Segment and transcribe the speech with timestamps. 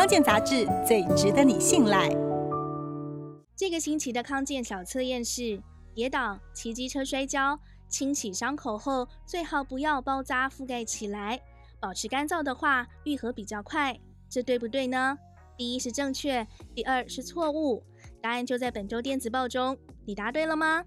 [0.00, 2.08] 康健杂志最值得你信赖。
[3.54, 5.60] 这个星期的康健小测验是
[5.94, 11.38] 跌倒骑机车摔跤清洗伤口后最好不要包扎覆盖起来。
[11.78, 13.94] 保持干燥的话愈合比较快
[14.26, 15.18] 这对不对呢？
[15.58, 17.84] 第一是正确第二是错误。
[18.22, 19.76] 答案就在本周电子报中
[20.06, 20.82] 你答对了吗？